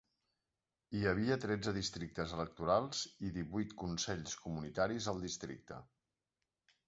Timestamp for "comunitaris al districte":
4.47-5.81